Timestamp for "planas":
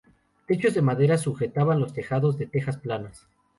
2.79-3.27